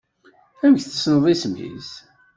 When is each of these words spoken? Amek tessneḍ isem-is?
Amek 0.65 0.81
tessneḍ 0.85 1.25
isem-is? 1.33 1.89